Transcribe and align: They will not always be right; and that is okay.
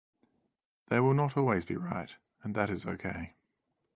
They 0.87 0.99
will 0.99 1.13
not 1.13 1.37
always 1.37 1.63
be 1.63 1.75
right; 1.77 2.15
and 2.41 2.55
that 2.55 2.71
is 2.71 2.87
okay. 2.87 3.35